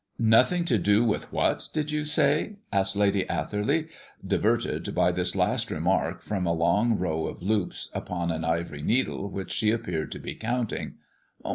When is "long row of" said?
6.53-7.43